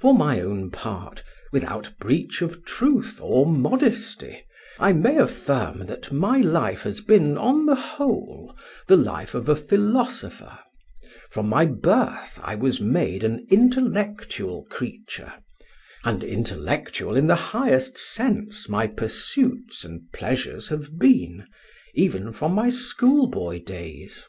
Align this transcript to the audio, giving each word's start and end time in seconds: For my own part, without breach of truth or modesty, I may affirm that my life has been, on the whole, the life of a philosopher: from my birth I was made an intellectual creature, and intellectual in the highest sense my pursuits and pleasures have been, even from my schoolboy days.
For 0.00 0.12
my 0.12 0.42
own 0.42 0.70
part, 0.70 1.24
without 1.50 1.94
breach 1.98 2.42
of 2.42 2.62
truth 2.66 3.18
or 3.22 3.46
modesty, 3.46 4.44
I 4.78 4.92
may 4.92 5.16
affirm 5.16 5.86
that 5.86 6.12
my 6.12 6.36
life 6.42 6.82
has 6.82 7.00
been, 7.00 7.38
on 7.38 7.64
the 7.64 7.74
whole, 7.74 8.54
the 8.86 8.98
life 8.98 9.34
of 9.34 9.48
a 9.48 9.56
philosopher: 9.56 10.58
from 11.30 11.48
my 11.48 11.64
birth 11.64 12.38
I 12.42 12.54
was 12.54 12.82
made 12.82 13.24
an 13.24 13.46
intellectual 13.48 14.64
creature, 14.66 15.32
and 16.04 16.22
intellectual 16.22 17.16
in 17.16 17.26
the 17.26 17.34
highest 17.56 17.96
sense 17.96 18.68
my 18.68 18.86
pursuits 18.86 19.84
and 19.86 20.02
pleasures 20.12 20.68
have 20.68 20.98
been, 20.98 21.46
even 21.94 22.30
from 22.30 22.52
my 22.52 22.68
schoolboy 22.68 23.62
days. 23.64 24.22